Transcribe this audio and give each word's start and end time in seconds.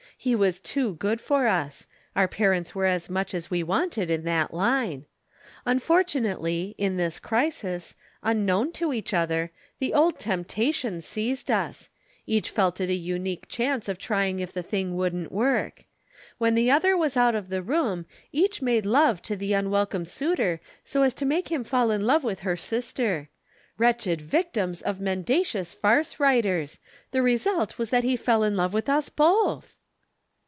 He 0.23 0.35
was 0.35 0.59
too 0.59 0.93
good 0.97 1.19
for 1.19 1.47
us; 1.47 1.87
our 2.15 2.27
parents 2.27 2.75
were 2.75 2.85
as 2.85 3.09
much 3.09 3.33
as 3.33 3.49
we 3.49 3.63
wanted 3.63 4.11
in 4.11 4.23
that 4.25 4.53
line. 4.53 5.05
Unfortunately, 5.65 6.75
in 6.77 6.95
this 6.97 7.17
crisis, 7.17 7.95
unknown 8.21 8.71
to 8.73 8.93
each 8.93 9.15
other, 9.15 9.49
the 9.79 9.95
old 9.95 10.19
temptation 10.19 11.01
seized 11.01 11.49
us. 11.49 11.89
Each 12.27 12.51
felt 12.51 12.79
it 12.79 12.87
a 12.91 12.93
unique 12.93 13.47
chance 13.47 13.89
of 13.89 13.97
trying 13.97 14.37
if 14.37 14.53
the 14.53 14.61
thing 14.61 14.95
wouldn't 14.95 15.31
work. 15.31 15.85
When 16.37 16.53
the 16.53 16.69
other 16.69 16.95
was 16.95 17.17
out 17.17 17.33
of 17.33 17.49
the 17.49 17.63
room, 17.63 18.05
each 18.31 18.61
made 18.61 18.85
love 18.85 19.23
to 19.23 19.35
the 19.35 19.53
unwelcome 19.53 20.05
suitor 20.05 20.61
so 20.85 21.01
as 21.01 21.15
to 21.15 21.25
make 21.25 21.47
him 21.51 21.63
fall 21.63 21.89
in 21.89 22.05
love 22.05 22.23
with 22.23 22.41
her 22.41 22.55
sister. 22.55 23.29
Wretched 23.79 24.21
victims 24.21 24.83
of 24.83 25.01
mendacious 25.01 25.73
farce 25.73 26.19
writers! 26.19 26.77
The 27.09 27.23
result 27.23 27.79
was 27.79 27.89
that 27.89 28.03
he 28.03 28.15
fell 28.15 28.43
in 28.43 28.55
love 28.55 28.71
with 28.71 28.87
us 28.87 29.09
both!" 29.09 29.77